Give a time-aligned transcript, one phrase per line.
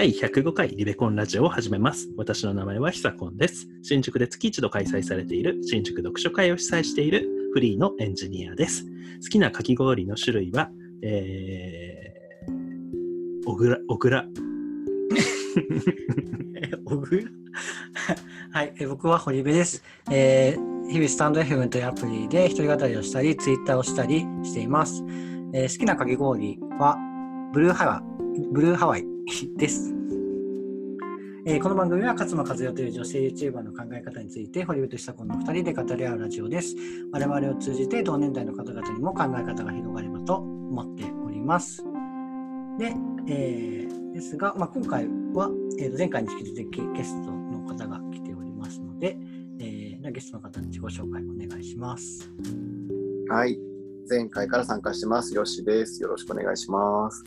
[0.00, 2.08] 第105回リベコンラジオを始めます。
[2.16, 3.68] 私の名前はひさこんです。
[3.82, 8.86] 新宿で月一度開催されている新宿読書会を主催しているフリーのエンジニアです。
[9.22, 10.70] 好きなかき氷の種類は、
[11.02, 14.24] えー、小倉、小倉。
[16.56, 17.28] え 小倉？
[18.52, 19.84] はい、え僕は堀部です。
[20.10, 25.04] えー日々スタンド FM というアプリで一人語りをしたり、ツイッターをしたりしています。
[25.52, 26.96] えー好きなかき氷は
[27.52, 28.02] ブルーハワ
[28.38, 29.09] イ、ブルーハワイ
[29.56, 29.94] です。
[31.46, 36.76] えーこの番組は勝間和代という女性 YouTuber の考え方について堀部と久子の2人で語り合うラジオです。
[37.12, 41.84] 我々を通じて同年代の方々にも考え方が広がればと思っております。
[42.78, 42.94] で、
[43.26, 49.16] えーですが、まあ、今回は、えーと前回に引き続きゲストの方が来ておりますので、
[49.60, 52.30] えーゲストの方に自己紹介お願いします。
[53.28, 53.58] はい。
[54.08, 55.34] 前回から参加してます。
[55.34, 56.02] よしです。
[56.02, 57.24] よろしくお願いします。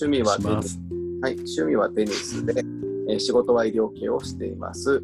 [0.00, 1.03] 趣味は。
[1.24, 1.36] はい。
[1.36, 2.52] 趣味はテニスで、
[3.08, 4.90] えー仕事は医療系をしています。
[4.90, 5.02] はい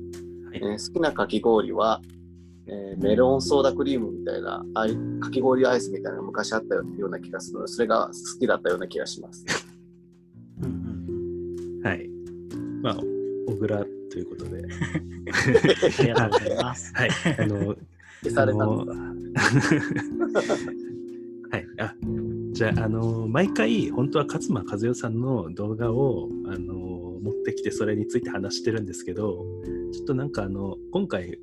[0.53, 2.03] えー好きなかき氷は、
[2.67, 9.47] えーメロンソーダクリームみたいなあいかき氷アイスみたいなのが昔あったような気がするので、それが好きだったような気がします。
[10.63, 10.69] うんう
[11.79, 12.07] んはい。
[12.83, 12.97] まあ、
[13.49, 13.87] 小倉と
[14.19, 14.63] いうことで。
[14.63, 14.67] あ
[16.03, 16.93] りがとうございます。
[16.95, 17.11] はい。
[17.39, 17.75] あの、
[18.25, 18.93] 消されたんだ。
[21.51, 21.67] はい。
[21.79, 21.95] あ、
[22.61, 29.47] じゃあ、あの、毎回、本当は勝間和代さんの動画を、あの、持ってきて、それについて話してるんですけど、
[29.95, 31.39] ちょっとなんか、あの、今回、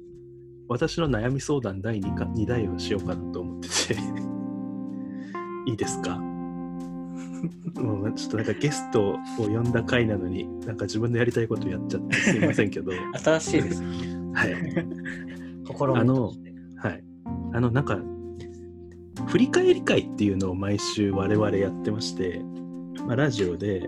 [0.68, 3.96] 私の悩み相談第 2, か2弾をしようかなと思ってて、
[5.66, 6.20] いいですか？
[6.20, 12.92] もうちょっとなんかゲストを呼んだ回なのに、なんか自分のやりたいことやっちゃってすいませんけど、
[13.24, 13.82] 新しいです。
[13.82, 14.86] はい。
[15.66, 16.32] 心あの
[16.76, 17.04] はい。
[17.54, 18.00] あの、なんか、
[19.26, 22.42] 振り返り会っていうのを毎週我々やってまして、
[23.06, 23.88] まあ、ラジオで、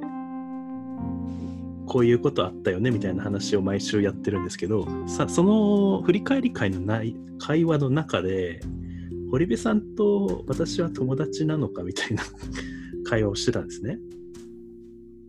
[1.85, 8.59] こういうことあったよねみたいな話を毎週やってるんですけど、さその振り返り会のない会話の中で、
[9.31, 12.23] 堀部さんと私は友達なのかみたいな
[13.05, 13.99] 会話をしてたんですね。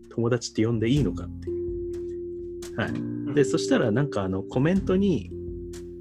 [0.09, 2.75] 友達って呼んでいいのかっていう。
[2.75, 3.33] はい。
[3.33, 5.31] で、そしたらなんかあのコメントに、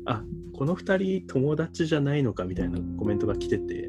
[0.05, 0.25] あ
[0.61, 3.89] この2人友達じゃないのかみたいなコメントが来てて、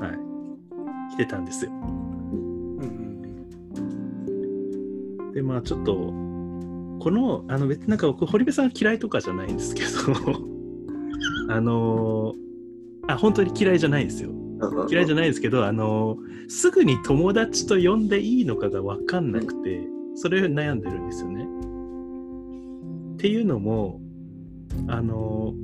[0.00, 1.14] はい。
[1.14, 1.70] 来てたんですよ。
[5.34, 9.88] で、まあちょっと、この、あの別になんか僕、堀部さん嫌いとかじゃないんですけど、
[11.54, 12.34] あの
[13.06, 14.32] あ、本当に嫌いじゃないですよ。
[14.90, 15.22] 嫌いじゃない。
[15.22, 19.86] ないですけど、あのすぐに友達と呼んでいいのかが分かんなくて、
[20.16, 21.45] それを悩んでるんですよね。
[23.16, 24.00] っていうのも、
[24.88, 25.54] あの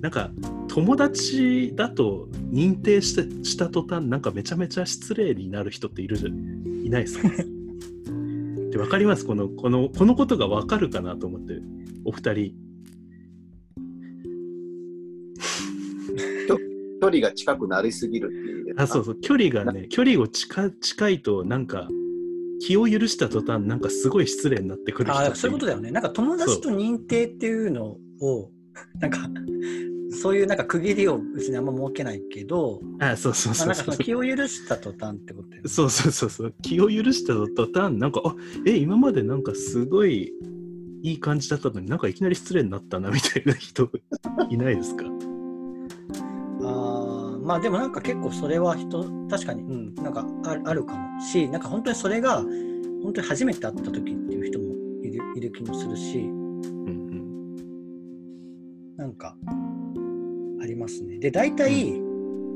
[0.00, 0.32] なんか
[0.66, 7.28] 友達だと認定してした途端、なんかめちゃめちゃ失礼になる人っているじゃいないですか？
[8.70, 9.24] で分かります？
[9.24, 11.60] このこのこのことが分かるかなと思って、
[12.04, 12.54] お二人。
[17.00, 18.74] 距離が近くなりすぎるっていう。
[18.76, 21.88] あそうそう距離がね距離を近近いとなんか
[22.60, 25.90] 気を許した途端なんかすごい失礼になってくる人あそういうことだよね。
[25.90, 28.50] なんか友達と認定っていうのを、
[29.00, 29.18] なんか、
[30.10, 35.60] そういうなんか区切りを別にあんま設けないけど、あそうそうまあ、そうそうの気を許した途端ってことね。
[35.66, 36.54] そうそうそうそう。
[36.62, 38.34] 気を許した途端なんかあ
[38.66, 40.32] え今までなんかすごい
[41.02, 43.88] いい感じだったのになんかいきなり失礼になったなみたいな人
[44.50, 45.04] いないですか？
[47.48, 52.42] まあでもなんか結構それは人、確かに、うん、なんかあるあるかもし、なんか本当にそれが、
[53.02, 54.66] 本当に初めて会った時っていう人も
[55.02, 57.06] いるいる気もするし、うん
[58.98, 59.34] なんか、
[60.60, 61.18] ありますね。
[61.20, 61.98] で、大体、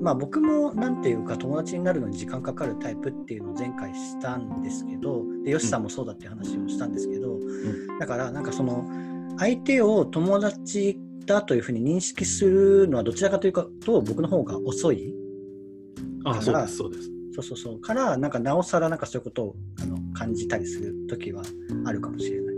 [0.03, 7.39] まあ僕もなんていうか友達になるのに時間かかるタイプっていうのを前回したんですけど、で、ヨシさんもそうだっていう話をしたんですけど、
[7.99, 8.87] だからなんかその、
[9.38, 13.71] 相手を友達だというふうに認識するのはどちらかというと
[14.03, 15.11] 僕の方が遅い。
[15.11, 17.81] うん、あそうですそうですそうそうそう。
[17.81, 21.43] から、なんかなおさらなんかそういうことをあの感じたりする時は
[21.87, 22.57] あるかもしれない。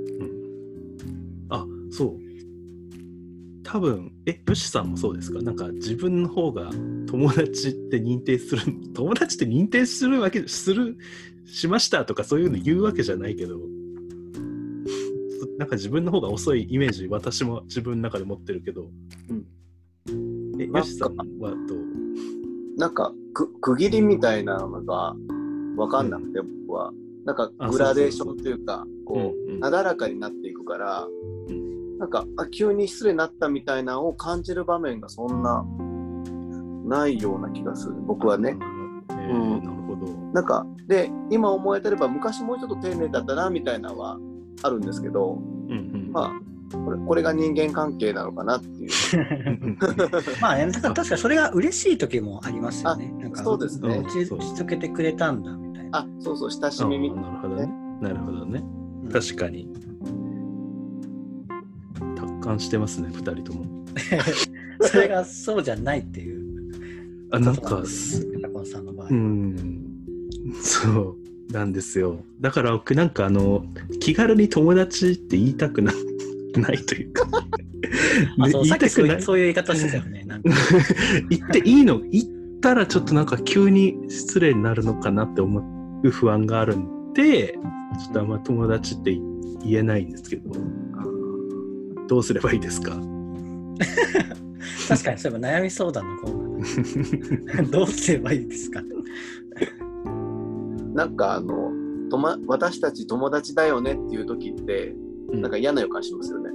[1.50, 2.18] あそう
[3.62, 5.40] 多分えヨシさんもそうですか？
[5.40, 6.70] なんか自分の方が
[7.06, 8.62] 友達って認定する
[8.94, 10.96] 友達って認定するわけする
[11.46, 13.60] しましたとかそういうの言うわけじゃないけど
[15.58, 18.88] なんか自分の方が遅いイメージ私も自分の中で持ってるけど、
[20.08, 21.78] えなんかヨシさんはどう？
[22.76, 25.14] なんかく区切りみたいなのが
[25.76, 26.92] 分かんなくて、僕は。
[27.24, 29.60] なんかあグラデーションというか、こう、うんうん。
[29.60, 31.06] なだらかになっていくから、
[31.98, 35.64] なんかあ急に失礼になったみたいなのを感じる場面がそんな
[36.84, 37.94] ないような気がする。
[38.06, 38.56] 僕はね。
[39.10, 40.12] えーなるほほど。
[40.32, 44.18] なんか、で、今思えてれば、昔もうちょっと丁寧だったな、みたいなのは
[44.62, 45.74] あるんですけど、うんう
[46.08, 46.10] ん。
[46.12, 46.32] ま
[46.72, 48.90] あ、これこれが人間関係なのかなっていう。
[50.40, 53.12] まあね、だから確かにそれが嬉しい時もありますよね。
[53.20, 55.98] なんかそうですね打ち打ち解けてくれたんだみたいな。
[55.98, 57.72] あ、そうそう、親しあみみーなるほどね。
[58.00, 58.64] なるほどね。
[59.04, 59.68] うん確かに。
[62.16, 63.66] 達観してますね、二人とも。
[64.80, 66.42] それがそうじゃないっていう。
[67.30, 69.08] あ、なんか、すタコンさんの場合。
[69.10, 69.84] うん、
[70.62, 71.16] そう
[71.54, 72.18] なんですよ。
[72.40, 73.64] だから僕なんかあの、
[74.00, 75.92] 気軽に友達って言いたくな
[76.56, 77.26] ないというか。
[78.50, 80.24] そうさっきそう言いたくないそういう言い方してたよね。
[80.26, 80.50] なんか
[81.30, 82.00] 言っていいの？
[82.10, 82.24] 言っ
[82.60, 87.58] たらちょっとなんか急に失礼になるのかなって思う不安があるんで、
[88.02, 89.12] ちょっとあんま友達って
[89.64, 90.50] 言えないんですけど、
[92.08, 92.92] どうすればいいですか？
[94.88, 98.82] 確かにそういえば悩み相談のコーナーどうすればいいですか？
[100.94, 101.70] なんかあの、
[102.10, 104.94] とま、私たち友達だよねっていう時って、
[105.32, 106.50] なんか嫌な予感しますよね。
[106.50, 106.54] う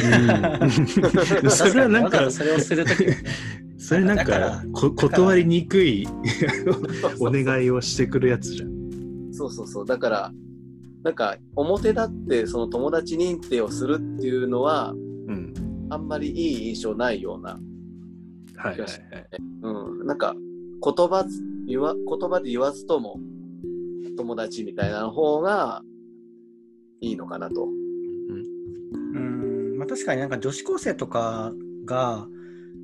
[1.50, 3.04] それはなんかそれをするとき
[3.76, 6.06] それなんだか断りにくい
[7.18, 8.70] お願いをしてくるやつじゃん。
[9.32, 9.86] そうそうそう。
[9.86, 10.32] だから、
[11.02, 14.94] なんか表立ってその友達認定をするっていうのは、
[15.28, 15.54] うん。
[15.90, 17.58] あんまりいい印象ないような、
[18.56, 18.90] はいはいはい。
[19.62, 23.18] うん、なんか言葉ず言わ言葉で言わずとも
[24.20, 25.82] 友達みたいな方が
[27.00, 27.64] いいのかなと。
[27.64, 27.68] う
[29.18, 31.52] ん、まあ、確かになんか女子高生とか
[31.86, 32.26] が、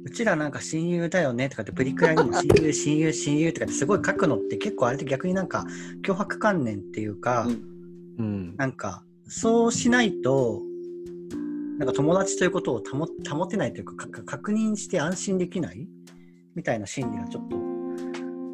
[0.04, 5.66] うちらなんか親友だよねとかってプリクラにも親友、親友、親友とかってすごい書くのって結構あれって逆になんか
[6.02, 7.76] 脅迫観念っていうか、うん
[8.18, 8.56] うん。
[8.56, 10.62] なんかそうしないと、
[11.78, 13.06] なんか友達ということを保
[13.36, 15.86] 保てないというかか確認して安心できない
[16.54, 17.56] みたいな心理がちょっと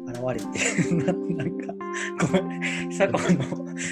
[0.05, 1.72] 現れて、 ななんか、
[2.19, 3.43] ごめん、佐古の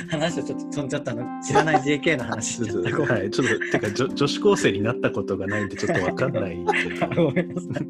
[0.09, 2.77] 話をちょっと飛んじゃったの、知らない JK の話しちゃっ
[3.07, 7.23] はい、ちょっと、てか女、女子高生になったことがないんで、ちょっとわかんないけど。
[7.27, 7.87] ごめんなさい。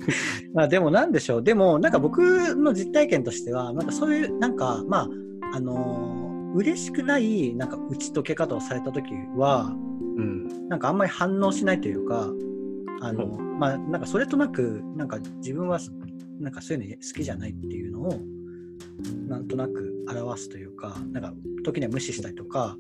[0.54, 1.44] まあでもなんでしょう。
[1.44, 5.10] でもなんか僕の実体験としては、なんかそういう、なんかまあ、
[5.54, 9.74] あのー嬉しくないなんか打ち解け方をされた時は、
[10.18, 10.68] うん。
[10.68, 12.30] なんかあんまり反応しないというか、
[13.02, 15.80] あの、まあなんかそれとなく、なんか自分は
[16.40, 18.20] なんかそういうの好きじゃないっていうのを、
[19.28, 21.34] なんとなく表すというか、なんか
[21.64, 22.78] 時には無視したりとか、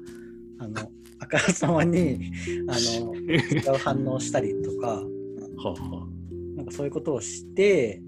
[0.59, 2.31] あの、あからさまに、
[2.67, 3.37] あの、違
[3.73, 5.05] う反応したりとか、は
[5.63, 6.07] あは
[6.55, 8.01] なんかそういうことをして、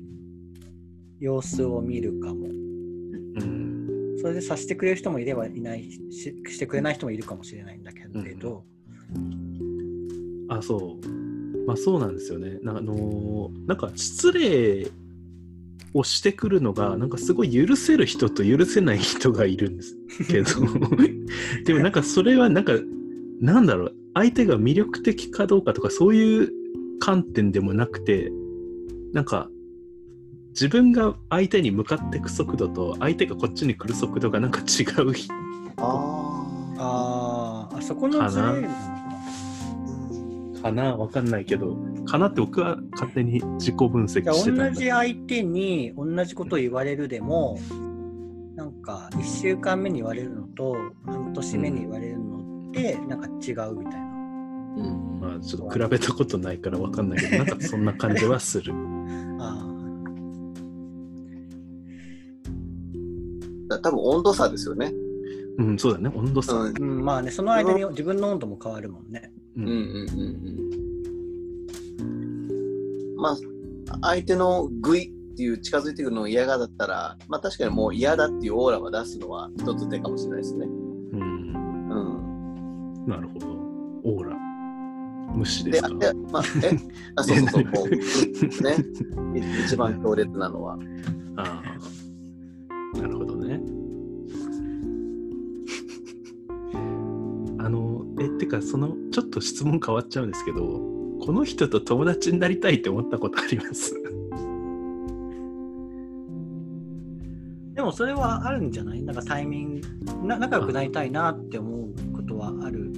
[1.20, 2.48] 様子を見るかも。
[2.48, 2.50] あ。
[2.50, 4.16] うん。
[4.18, 8.06] それで察してくれる人もいればいないし、してくれない人もいるかもしれないんだけ
[8.36, 8.64] ど、
[10.50, 11.08] あ、そう。
[11.66, 12.60] まあそうなんですよね。
[12.62, 14.88] なあのーなんか失礼
[15.94, 19.98] をしてくるのが、なんかすごい許せる人と許せない人がいるんです
[20.30, 20.50] けど、
[21.66, 22.74] でもなんかそれはなんか、
[23.40, 26.52] なんだろう、相手が魅力的かどうかとかそういう
[27.00, 28.32] 観点でもなくて、
[29.14, 29.50] なんか
[30.50, 35.34] 自分が相手に向かっていく速度と相手がこっちに来る速度がなんか違う人。
[35.78, 36.48] あ
[36.78, 37.78] あー。
[37.78, 39.03] あ、そこのズレなの
[40.64, 40.70] か。
[40.70, 40.96] かな？
[40.96, 47.60] わかんないけど、かなって僕は勝手に自己分析してじゃあた同じ相手に同じことを言われるでも、
[48.56, 54.14] なんか1週間目に言われるのと半年目に言われるのってなんか違うみたいな。
[54.76, 58.74] うんまあちょっと比べたことないからわかんないけど、なんかそんな感じはする。
[59.40, 59.70] あ
[63.70, 64.92] だ多分温度差ですよね。
[65.58, 66.54] うん、そうだね、温度差。
[66.54, 69.32] うんまあね、その間に自分の温度も変わるもんね。
[69.56, 69.84] ううんんうんうん
[72.02, 73.16] うん。
[73.18, 73.38] まあ、
[74.02, 80.66] 相手のグイっていう近づいてくるのを嫌がだったら、まあ確かにもう嫌だっていうオーラは出すのは一つ手かもしれないですね。
[80.66, 80.70] う
[81.18, 81.22] ん、
[81.92, 83.06] うん。
[83.08, 83.48] なるほど。
[84.06, 84.36] オーラ。
[85.36, 85.90] 無視でですか？
[85.90, 86.78] で、まあ、え、
[87.16, 87.90] あ、そうそうそう、 こう、
[89.34, 90.78] ね、い一番強烈なのは。
[91.38, 91.62] あ
[92.94, 93.60] あ、なるほどね。
[98.24, 100.60] え、てか、その、ちょっと質問変わっちゃうんですけど、
[101.22, 103.94] この人と友達になりたいって思ったことあります？
[107.76, 109.02] でもそれはあるんじゃない？
[109.04, 109.88] なんかタイミング
[110.26, 112.92] な、仲良くなりたいなって思うことはある。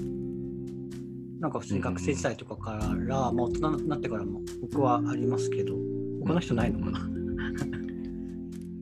[1.39, 2.71] なんか普通に学生時代とかか
[3.07, 5.75] ら、まあ大人になってからも僕はありますけど、
[6.23, 7.09] 他の人ないのかな、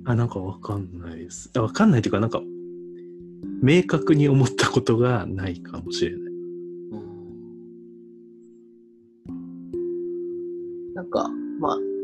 [0.11, 1.49] あ、なんかわかんないです。
[1.55, 2.41] あわかんないというか、なんか、
[3.61, 6.22] 明確に思ったことがないかもしれない。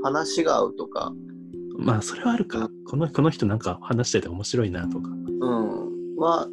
[0.09, 1.13] 話が合うとか、
[1.77, 2.69] まあそれはあるか。
[2.87, 5.09] このこの人なんか話してて面白いなとか。
[5.09, 6.15] うん。
[6.17, 6.47] は、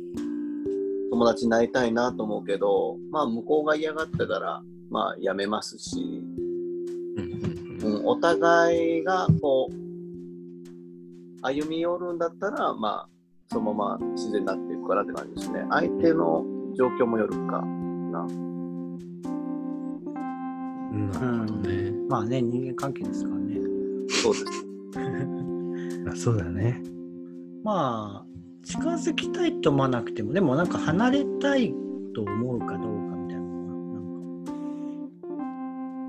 [1.11, 6.23] 友達になりたいなと思うけど、まあ向こうが嫌がってたら、まあやめますし、
[7.17, 9.87] うんうんうん、お互いがこう、
[11.43, 13.09] 歩み寄るんだったら、まあ、
[13.49, 15.65] そのまま自然になっていくからって感じですね。
[15.71, 16.45] 相手の
[16.77, 18.27] 状況もよるかな。
[20.97, 21.11] うん。
[21.11, 21.93] なるほどね。
[22.09, 23.61] まあね、人間関係ですからね。
[24.09, 24.45] そうです。
[26.13, 26.83] あそうだね。
[27.65, 28.27] まあ、
[28.65, 31.75] 近づきたいと思わなくても、でもなんか離れたい
[32.15, 33.67] と思うかどうかみたいなの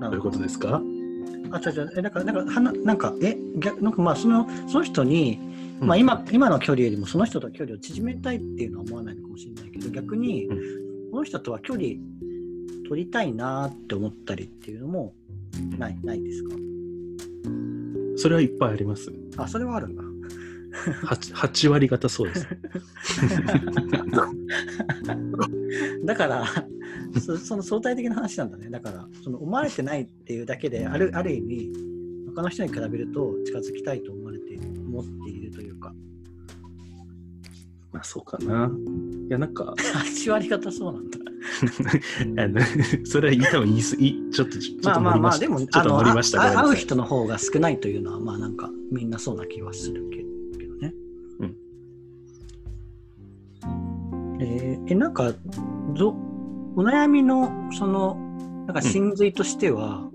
[0.00, 0.10] なんか。
[0.10, 0.80] どういうことですか？
[1.50, 5.38] あ、違う違う、え、なんか、なんか、はななんか、え、逆、なんかまあ、その、その人に、
[5.80, 10.58] まあ、うん今、今の距離よりもその人と距離を縮めたいっていうのは思わないのかもしれないけど、逆にうん、
[11.10, 11.86] この人とは距離
[12.88, 15.14] 取りたいなって思ったりっていうのも
[15.78, 16.54] ない、ないですか？
[18.16, 19.12] それはいっぱいあります。
[19.36, 20.02] あ、それはあるんだ。
[21.06, 22.46] 8, 8割方そうです。
[26.04, 26.44] だから
[27.20, 28.70] そ、その相対的な話なんだね。
[28.70, 31.72] だから、その思われてないっていうだけで、あるある意味、
[32.34, 34.56] 他の人に比べると近づきたいと思われて、
[34.86, 35.94] 思っているというか、
[37.92, 38.70] まあそうかな。
[39.28, 41.17] いやなんか、 8割方そうなんだ。
[42.38, 42.60] あの
[43.04, 45.46] それは多分言い過ぎ、ちょっと、ちょっまあまあまあ、ました。
[45.46, 50.18] でも、ちょっとあの、会う人の方が少ないというのは、まあなんか、みんなそうな気はするけ
[50.58, 50.94] けどね。
[51.40, 51.56] うん。
[54.40, 55.34] えーえ、なんか、
[55.96, 56.14] ど、
[56.76, 58.16] お悩みの、その、
[58.66, 60.10] なんか真髄としては、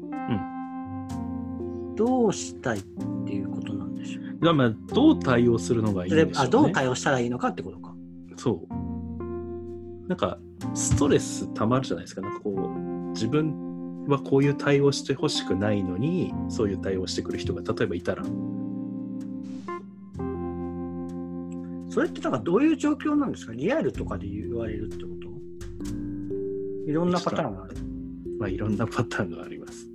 [1.96, 2.82] どうしたいっ
[3.26, 4.46] ていうことなんでしょう？
[4.46, 6.34] がまあどう対応するのがいいんでしょうね。
[6.38, 7.94] あどう対応したらいいのかってことか。
[8.38, 10.08] そう。
[10.08, 10.40] なんか、
[10.74, 12.22] ストレスたまるじゃないですか。
[12.22, 12.80] なんかこう、
[13.12, 18.24] 自分はこういう対応してほしくないのに、そういう対応してくる人が例えばいたら、
[21.90, 23.54] それってなんかどういう状況なんですか？
[23.54, 26.90] リアルとかで言われるってこと？
[26.90, 27.76] いろんなパターンがある。
[28.40, 29.88] まあいろんなパターンがあります。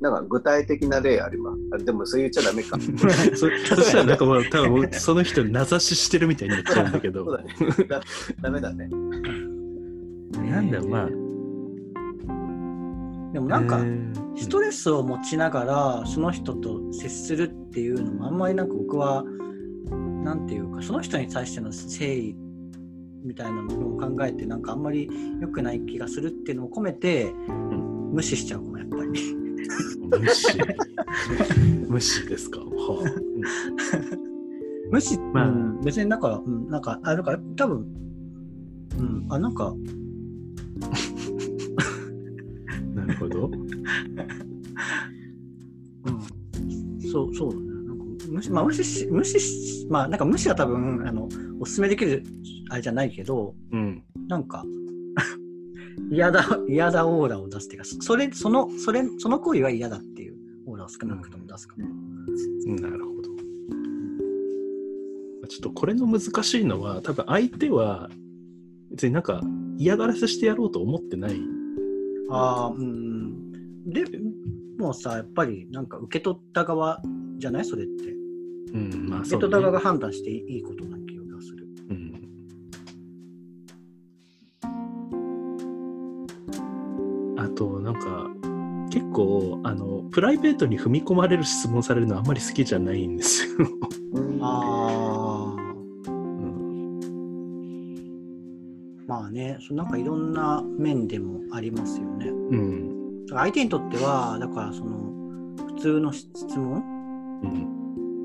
[0.00, 1.58] なんか具体的な例あります？
[1.74, 2.78] あでもそう言っちゃダメか。
[3.34, 7.50] そそしたらなんかもう多分その人に名指ししてるみたいになっちゃうんだけどそうだね。
[7.88, 8.00] だ
[8.40, 8.88] ダメだね。
[10.48, 11.06] なんだよまあ。
[13.32, 14.36] でもなんか、えー。
[14.36, 19.24] ストレスを持ちながらその人と接するっていうのもあんまりなんか僕は
[20.24, 22.36] なんていうかその人に対しての誠意
[23.24, 27.32] みたいなのを考えてなんかあんまり良くない気がするっていうのを込めて、
[28.12, 29.34] 無視しちゃうかもやっぱり。
[30.08, 30.58] 無視。
[31.88, 33.10] 無視ですか、はあ。
[33.10, 34.28] うん
[34.90, 35.48] 無視、まあ。
[35.48, 35.80] うん。
[35.82, 37.86] 別になんか、うん、なんかあだから多分
[38.98, 39.26] うん。
[39.30, 39.74] あなんか
[42.94, 43.46] なるほど。
[43.46, 43.48] う
[46.10, 46.20] ん、
[47.10, 47.66] そうそうだね。
[47.86, 51.28] なんか無視まあ無視し無視しまあなんか無視は多分あの
[51.60, 52.22] おすすめできる
[52.70, 54.02] あれじゃないけどうん。
[54.28, 54.64] なんか
[56.10, 61.88] 嫌だ嫌だオーラを出すっていうかそれそのそれその行為は嫌だっていうオーラを少なくとも出すかも。
[62.80, 63.28] なるほど。
[65.48, 68.10] ちょっとこれの難しいのは、多分相手は
[68.90, 69.42] 別になんか
[69.78, 71.40] 嫌がらせしてやろうと思ってない。
[72.30, 73.52] ああうん
[73.86, 74.04] で
[74.78, 77.00] もうさやっぱりなんか受け取った側
[77.38, 77.64] じゃない？
[77.64, 78.12] それって。
[78.74, 79.84] うん、まあ受け取った側がね。
[79.84, 81.66] 判断していいことな気がする。
[81.88, 82.14] うん。
[87.38, 88.28] あと、なんか、
[88.90, 93.52] 結構、あの、プライベートに踏み込まれる質問されるのあんまり好きじゃないんですよ。
[94.42, 95.07] ああ。
[99.08, 102.26] まあね、そのなんかいろんな面でもありますよね。
[102.28, 103.24] うん。
[103.30, 104.98] 相手にとっては、だからその
[105.74, 106.82] 普通の質問
[107.42, 107.46] う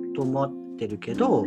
[0.09, 0.13] ん。
[0.13, 1.45] と思ってるけど、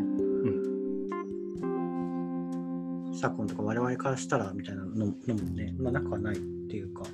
[3.13, 5.13] 昨今とか我々からしたらみたいなののも
[5.55, 7.03] ね、まあなくはないっていうか。
[7.03, 7.09] は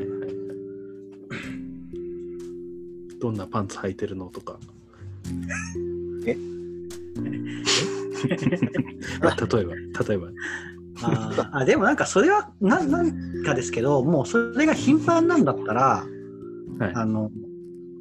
[0.00, 0.30] いはいはい。
[3.20, 4.58] どんなパンツ履いてるのとか。
[6.26, 6.34] え？
[9.22, 9.80] まあ例えば、例
[10.14, 10.28] えば。
[11.02, 16.04] あでもなんかそれはななんかですけど、もうそれが頻繁なんだったら、
[16.78, 16.92] はい。
[16.94, 17.30] あの、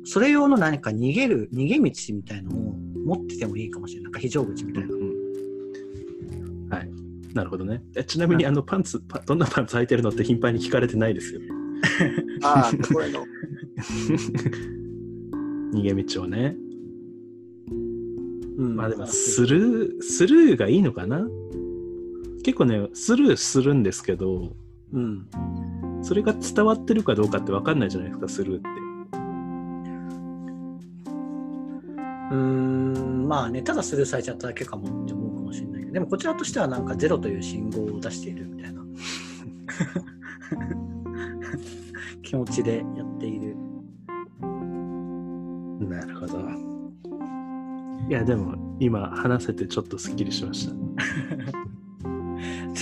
[0.06, 2.74] それ用の何か逃げる、逃げ道みたいのを
[3.06, 4.06] 持っててもいいかもしれない。
[4.06, 4.96] なんか非常口みたいな。
[4.96, 5.10] うん
[6.70, 6.90] はい。
[7.34, 7.84] なるほどね。
[7.96, 11.42] えちなみに、あの、パンツ、パどんなパンツ履いてるのって頻繁に聞かれてないですよ。
[12.44, 13.26] ああ、これの。
[15.74, 16.56] 逃げ道をね。
[18.58, 21.28] うんまあでも、スルー、スルーがいいのかな？
[22.44, 24.54] 結構ね、スルーするんですけど、
[24.94, 25.28] うん。
[26.02, 28.68] それが伝わってるかどうかって分かんないじゃないですか、スルーって。
[32.32, 38.82] うーんまあね、ただスルーされちゃっただけかもって思うかもしれないけど、でもこちらとしてはなんかゼロという信号を出しているみたいな
[42.24, 43.56] 気持ちでやっている。
[45.88, 46.40] なるほど。
[48.08, 50.74] いや、でも今話せてちょっとすっきりしました。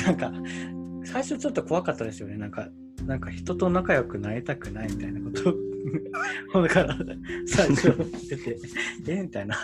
[0.05, 0.31] なんか、
[1.05, 2.37] 最初ちょっと怖かったですよね。
[2.37, 2.69] なんか、
[3.05, 6.97] なんか人と仲良くなりたくないみたいなことを だから
[7.45, 7.95] 最初
[8.29, 8.59] 出て、
[9.07, 9.55] えみたいな。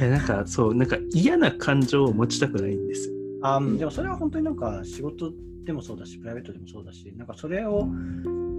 [0.00, 3.14] いやなんかそう、なんか嫌な感情を持ちたくないんですよ。
[3.42, 5.32] あーでもそれは本当になんか仕事
[5.64, 7.88] でもそうだし、プライベートでもそうだし、なんかそれを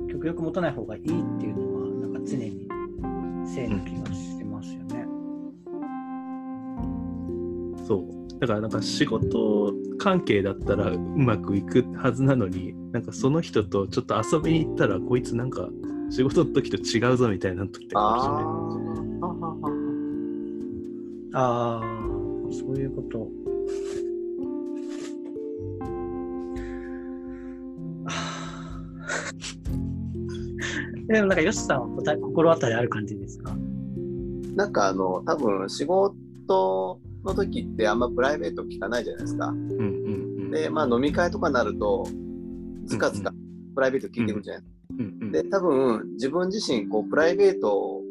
[0.10, 1.12] 極力持たない方がいいって
[1.46, 2.68] いうのは、なんか常に
[3.46, 5.06] 正な気がしてますよね。
[7.88, 8.40] そう。
[8.40, 9.74] だからなんか仕事
[10.04, 15.70] 関係だったらうまくいくはずなのに、なんかその人とちょっと遊びに行ったら、こいつなんか
[16.10, 18.44] 仕事の時と違うぞみたいな時ってあるじゃない
[21.32, 21.40] ああ。
[21.40, 21.84] ああ、
[22.52, 23.30] そういうこと。
[31.08, 33.56] でもなんか、ヨシさんは心当たりある感じですか？
[34.56, 39.48] なんかあの、多分仕事の時ってあんまプライベート聞かないじゃないですか。
[39.48, 39.82] うんうんう
[40.48, 40.52] ん。
[40.52, 42.06] で、まあ飲み会とかになると、
[42.88, 43.34] つかつか
[43.76, 44.80] プライベート聞いてくるじゃないですか。
[44.92, 48.02] うんうんで、多分自分自身、こう、プライベート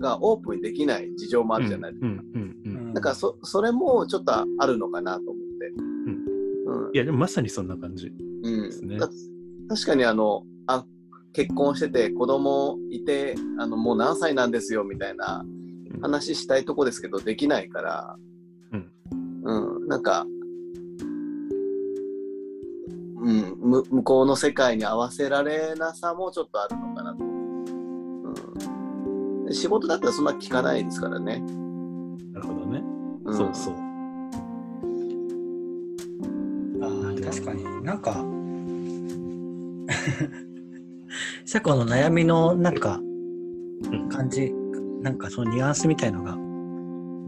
[0.00, 2.08] がオープンにできない事情もあるじゃないですか。
[2.08, 2.94] うんうんうん。
[2.94, 5.72] だからそ、それもちょっとあるのかなと思って。
[6.66, 6.90] うん。
[6.92, 8.12] いや、でもまさにそんな感じ。
[8.42, 9.08] うんすねだ
[9.68, 10.84] 確かにあのあ
[11.32, 18.35] 結婚してて子供いてあのもう何歳なんですよみたいなうん話したいとこですけどできないから、うん
[19.46, 20.26] うん、なんか、
[23.22, 27.24] うん、む向こうの世界に合わせられなさもちょっとあるのかなと。
[27.24, 27.28] う
[29.48, 31.38] ん、仕事だったらそんな聞かないですからね。
[32.32, 32.80] なるほどね。
[32.80, 32.84] ん
[33.32, 33.74] そうそう。
[36.82, 36.90] ああ、
[37.24, 38.14] 確かになんか、
[41.46, 43.00] セコの悩みのなんか
[43.92, 44.52] うん感じ、
[45.02, 46.32] なんかそのニュアンスみたいのが、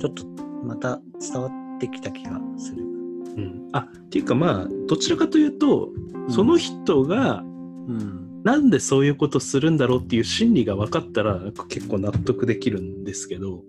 [0.01, 0.27] ちょっと
[0.65, 2.83] また伝わってきた気がする。
[2.83, 5.91] うん、あっていうかまあどちらかというと、
[6.29, 7.45] その人がう
[7.93, 8.25] ん。
[8.45, 13.65] なんでそういうことするんだろうっていう心理が分かったら結構納得できるんですけど。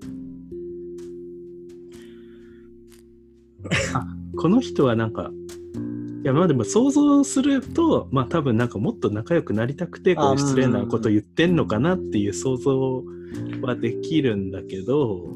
[3.94, 5.32] あこの人はなんか
[6.24, 13.04] いやまあでも想像するとまあ多分なんかもっと仲良くなりたくてこう失礼なこと言ってんのかなっていう想像
[13.62, 15.34] はできるんだけど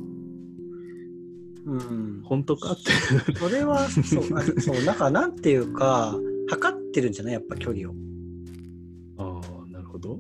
[1.66, 2.22] うん。
[2.24, 3.36] 本当かって。
[3.38, 7.34] それは、そう、あ そう、だからなんていうか、測ってるんじゃない？
[7.34, 7.94] やっぱ距離を。
[9.18, 10.16] ああなるほど。
[10.16, 10.20] っ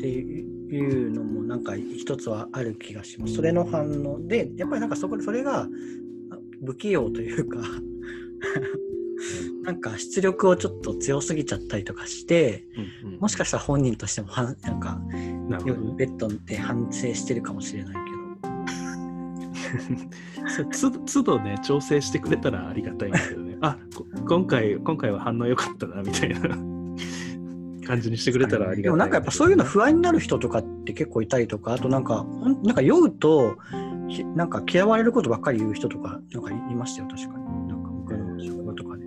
[0.00, 3.34] ていうのもなんか一つはある気がします。
[3.34, 5.68] それの反応で、やっぱりなんかそこそれがあ
[6.64, 7.60] 不器用というか、
[9.62, 12.64] なんか出力をちょっと強すぎちゃったりとかして、
[13.04, 14.98] うんうんもしかしたら本人としてもなんか
[15.50, 15.94] なるほどね。
[15.98, 17.94] ベッドで反省してるかもしれない
[20.72, 26.40] つ都度ね調整してくれたらありがたいんだけどねあこ今回今回は反応良かったなみたいな
[27.90, 28.82] 感じにしてくれたらありがたいど。
[28.82, 32.24] でもなんかやっぱそういうの不安になる人とかって結構いたりとか、あとなんか、
[32.62, 33.56] なんか酔うと、
[34.08, 37.68] ひなんか嫌われることばっかり言う人とか、なんかいましたよ、確かに。
[37.68, 39.06] なんか僕の職場とかで。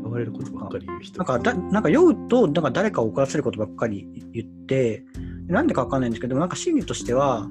[0.00, 5.04] 嫌われることばっかり言う人なんかだ、なんか酔うと、なんか誰かを怒らせることばっかり言って、
[5.46, 7.48] なんでかわかんないんですけど、なんか心理としては、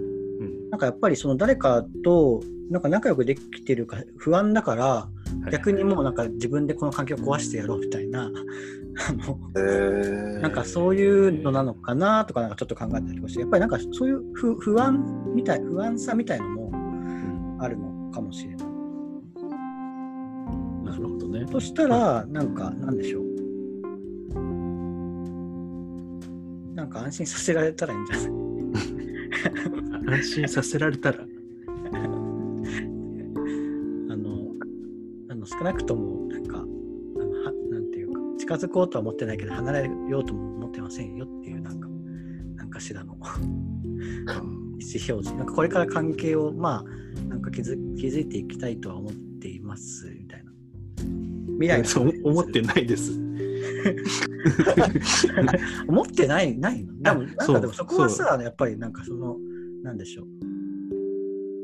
[0.83, 5.07] かやっぱりその誰かとなんか仲良くできてるか不安だから、
[5.51, 8.29] 逆にもうなんか自分でこの環境を壊してやろうみたいな、
[9.09, 17.57] あのへなんかそういうのなのかなとかなんかちょっと考えたりとかして、やっぱりなんかそういう不不安みたい、不安さみたいのもうん。
[17.59, 18.67] あるのかもしれない。
[20.85, 21.45] なるほどね。
[21.51, 23.23] そしたら、なんか、なんでしょう。
[26.75, 28.42] なんか安心させられたらいいんじゃない？
[30.07, 31.25] 安心させられたら
[34.09, 34.51] あの、
[35.29, 36.65] あの少なくとも、なんか、あの
[37.43, 41.87] はなんていうか、近づこうとは思ってないけど、離れようとも思ってませんよっていう、なんか、
[42.55, 45.33] なんかしらの意思表示。
[45.35, 50.51] なんかこれから関係を、まあ、なんか築築いていきたいとは思っています、みたいな。
[51.59, 53.22] 未来のそう思ってないです
[55.87, 56.93] 思ってない、ないの？
[57.01, 59.37] でも、なんかでもそこはそさ、やっぱりなんかその、
[59.83, 60.27] なんでしょう。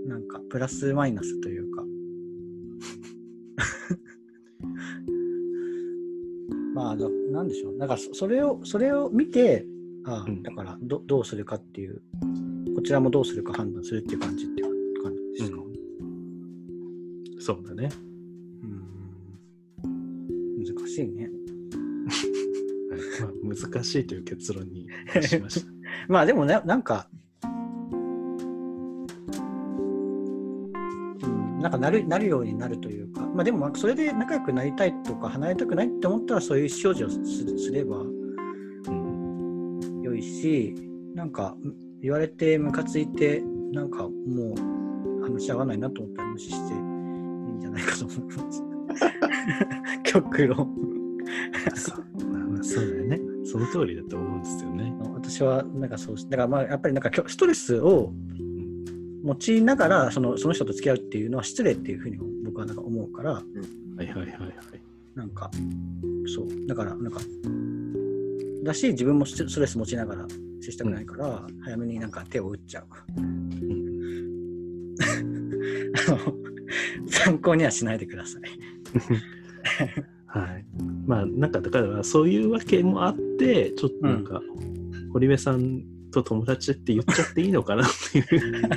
[0.09, 1.83] なんか、プラスマイナスというか。
[6.73, 7.77] まあ、ななんでしょう。
[7.77, 9.65] なんかそ、それを、それを見て、
[10.05, 12.01] ああ、うんだからど、どうするかっていう、
[12.75, 14.67] こちらもどうするか判断するっていう感じっていう
[15.03, 15.57] 感じでですか？
[17.41, 17.89] そうだね。
[18.63, 18.67] う
[19.87, 21.29] ん難しいね。
[23.23, 24.87] はいまあ、難しいという結論に
[25.21, 25.67] しました。
[26.07, 27.09] まあでもね、なんか、
[31.23, 38.05] うん、なんかなるなるようになるというか、まあでもまあそれで仲良くなりたいとか離れたくないって思ったらそういう意思表示をすすればう
[38.91, 40.75] ん良いし、
[41.15, 41.57] なんか
[42.01, 48.63] 言われてムカついて、なんかもう話し合わないなと思ったら無視していいんじゃないかと思います。
[50.03, 50.89] 極論。
[52.63, 53.19] そうだよね。
[53.45, 54.93] その通りだと思うんですよね。
[55.13, 58.13] 私はなんかそうしだからまあやっぱりなんかきょストレスを
[59.23, 64.31] 持ちながらそのその人と付き合うっていうのは失礼っていうふうに僕はなんか思うからはいはいはいはい。
[65.15, 65.49] なんか
[66.33, 67.19] そうだからなんか
[68.63, 70.27] だし自分もストレス持ちながら
[70.61, 72.85] 接したくないから、早めになんか手を打っちゃう。
[76.07, 76.17] あの
[77.09, 78.41] 参考にはしないでください。
[80.29, 80.65] はい。
[81.07, 84.41] まあなんかだからそういうわけもあって、ちょっとなんか、
[85.11, 88.25] 堀部さんと友達って言っちゃっていいのかなっていう。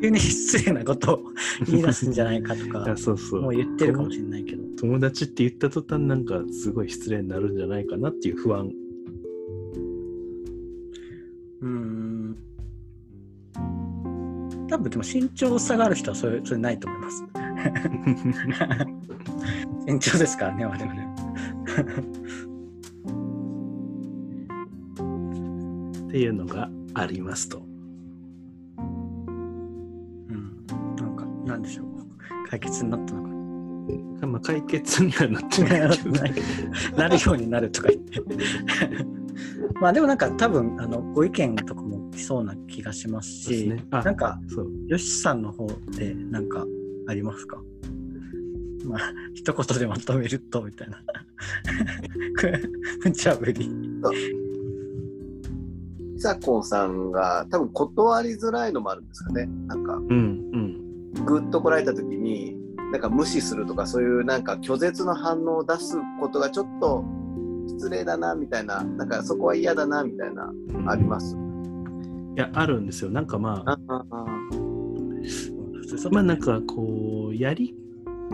[0.00, 1.22] 急に失礼なことを
[1.66, 3.42] 言い出すんじゃないかといかやそうそう。
[3.42, 4.62] もう言ってるかもしれないけど。
[4.78, 8.68] 友達って言った途端なんかすごい失礼になるんじゃないかなっていう不安。
[11.60, 12.36] うーん。
[14.68, 17.24] 多分でも身長差がある人はそれそれないと思います。
[19.86, 20.92] 身長ですからね、我々。
[26.08, 27.62] っていうのがありますと。
[28.78, 28.82] う
[30.32, 30.66] ん。
[30.96, 31.86] なんか、なんでしょう。
[32.48, 33.32] 解決になったのか。
[34.26, 36.34] まあ解決にはなってないけどね。
[36.96, 38.22] なるようになるとか言って。
[39.80, 44.38] まあでもなんか多分あのご意見とかも来そうな気がしますし、すねあなんか。
[44.86, 45.66] よしさんの方
[45.96, 46.64] でなんか
[47.08, 47.60] ありますか？
[48.84, 49.00] まあ
[49.34, 50.98] 一言でまとめるとみたいな。
[53.04, 53.70] 無茶ぶり。
[56.14, 59.48] ひさこんさんが多分断りづらいのもあるんですかね。
[59.66, 61.24] なんか、うんうん。
[61.24, 62.56] ぐっと来られた時に、
[62.92, 67.04] なんか無視するとか、そういうなんか拒絶の反応を出すことがちょっと
[67.66, 70.52] 失礼だなみたいな、なんかそこは嫌だなみたいな、
[70.86, 71.36] あります？
[72.36, 73.10] いや、あるんですよ。
[73.10, 74.04] なんかまあ、ああ
[76.10, 77.74] まあなんかこう、やり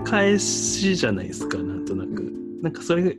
[0.04, 2.32] 返しじゃないですか、なんとなく。
[2.62, 3.16] なんかそれ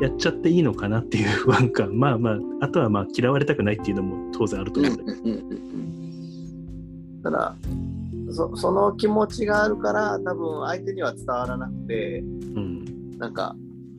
[0.00, 1.98] やっちゃっていいのかなっていう不安感。
[1.98, 5.02] まあまあ、あとはまあ嫌われたくないっていうのも当然あると思うんで。
[5.02, 5.62] うんうんうんうん
[7.22, 7.54] ただ
[8.32, 13.18] そその気持ちがあるから多分相手には伝わらなくてうん。
[13.18, 13.54] なんか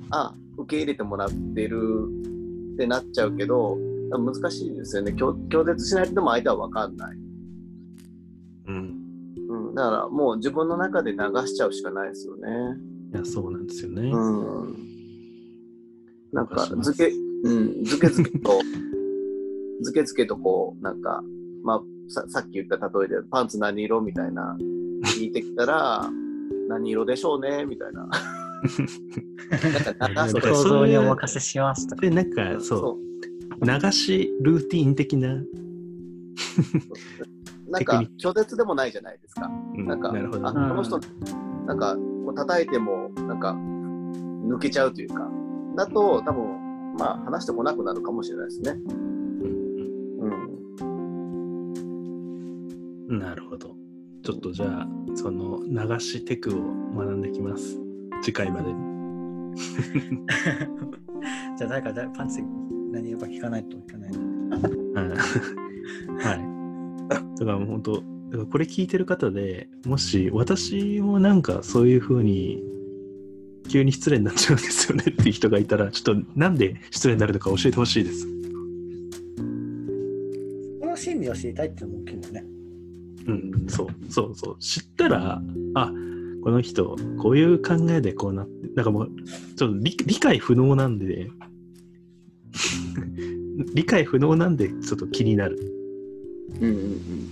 [0.09, 2.09] あ受け入れてもらってる
[2.73, 3.77] ってなっちゃうけど
[4.12, 7.17] 難しいですよね拒拒絶しないとでも相手は分かんない、
[8.67, 9.02] うん。
[9.73, 12.47] うん、だからもう自分の中で流しちゃうしかないですよね
[13.13, 14.09] いや、そうなんですよね。
[14.12, 14.93] うん
[16.31, 17.12] なんかずけ、
[17.43, 18.59] うん、ずけずけと
[19.83, 21.23] ずけずけとこうなんか
[21.63, 24.57] まあささっき言った例えでパンツ何色みたいな
[25.15, 26.09] 聞いてきたら
[26.67, 28.09] 何色でしょうねみたいな。
[29.99, 32.01] なんかそう想像にお任せしますとか。
[32.01, 32.97] で、なんかそ
[33.62, 35.43] う、流しルーティン的な。
[37.79, 39.49] うなんか拒絶でもないじゃないですか。
[39.75, 40.21] うんなんかあね。
[40.29, 40.99] この人
[41.65, 43.55] なんかこう叩いてもなんか
[44.47, 45.27] 抜けちゃうというか
[45.75, 48.71] だと多分まあ話してこなくなるかもしれないですね。
[53.09, 53.19] うん。
[53.19, 53.75] なるほど。
[54.23, 56.53] ちょっとじゃあ、その流しテクを
[56.95, 57.77] 学んできます。
[58.21, 58.93] 次回までに。
[61.57, 62.41] じゃあ誰か誰パンツ
[62.91, 64.12] 何色か聞かないといけない。
[64.12, 65.13] う ん
[66.17, 66.52] はい。
[67.43, 68.06] だからもう本当、だか
[68.38, 72.63] らこれ聞いてる方でもし私もなんかそういうふうに
[73.69, 78.25] 急に失礼になっちゃうんですよねっていう人がいたら、ちょっとなんで失礼になるのか教えてほしいです。
[80.79, 82.45] この心理を知りたいっていうのも大きいんね。
[83.25, 84.60] うん、そうそうそう。
[84.60, 85.41] 知ったら、
[85.75, 85.91] あ
[86.43, 89.10] この人、こういう考えでこうなって、なんかもう、
[89.56, 91.29] ちょっと理理解不能なんで、
[93.73, 95.58] 理解不能なんで、 ちょっと気になる。
[96.61, 97.27] うんうんうん。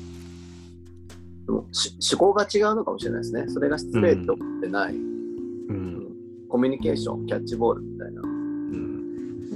[1.46, 3.46] でもし思考が違うのかもしれないですね。
[3.48, 6.08] それが失礼って思ってない、うん。
[6.50, 8.22] コミュニケーション、キャッチボールみたいな。
[8.22, 8.30] うん、
[9.52, 9.56] う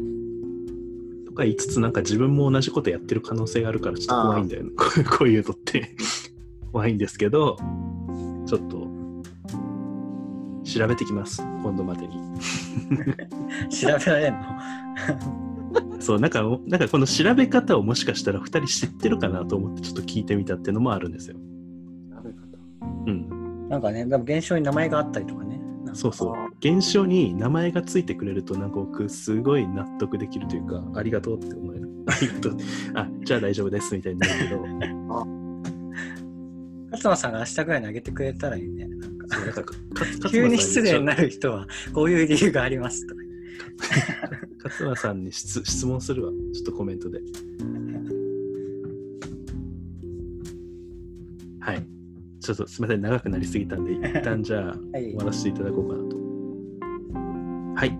[0.00, 1.24] ん。
[1.26, 4.70] とか言いつつ、なんか自分も同じことやってる可能性があるから、ちょっと怖いんだよね。
[4.76, 5.96] こう こういうのって。
[6.76, 7.56] 怖いんですけど、
[8.46, 8.86] ちょっと、
[10.62, 11.40] 調べてきます。
[11.62, 12.16] 今度までに。
[13.70, 15.55] 調べられんの？
[16.00, 21.36] そう、なんか、なんかこの調べ方をもしかしたら2人知ってるかなと思ってちょっと聞いてみたっていうのもあるんですよ。
[21.36, 22.36] 調べ方
[23.06, 23.68] うん。
[23.68, 25.60] なんかね、でも現象に名前があったりとかね。
[25.86, 26.34] かそうそう。
[26.58, 31.88] 現象に名前がついてくれると、なんか僕、すごい納得できるというか、ありがとうって思える。
[32.06, 32.56] ありがとう。
[32.94, 34.60] あ、じゃあ大丈夫ですみたいになるけど、
[36.92, 38.86] 勝間さんが明日ぐらいにあげてくれたらいいね。
[38.86, 39.64] なんかそうなんか
[40.30, 43.20] 急に失礼になる人はこういう理由がありますとか。
[44.68, 46.32] 勝間さんに質質問するわ。
[46.54, 47.20] ちょっとコメントで。
[51.60, 51.86] はい。
[52.40, 56.16] ちょっとすみません、長くなりすぎたんで、 一旦じゃあはい終わらせていただこうかなと。
[57.74, 57.98] はい。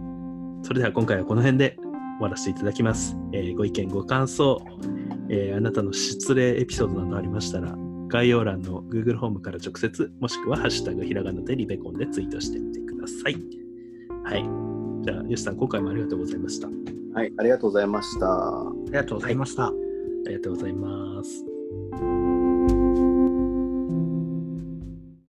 [0.63, 1.87] それでは今回はこの辺で終
[2.21, 3.17] わらせていただきます。
[3.33, 4.63] えーご意見、ご感想、
[5.29, 7.77] えーあなたの失礼エピソードなどありましたら、
[8.09, 13.37] 概要欄の Google ホームから直接、もしくはハッシュタグひらがなでリベコンでツイートしてみてください。
[14.25, 14.76] はい。
[15.07, 16.67] じゃあ、よしさん、今回もありがとうございました。
[16.67, 16.71] あ
[17.15, 18.27] はい、ありがとうございました。
[18.27, 19.73] ありがとうございました。
[20.29, 21.56] りがとうございます。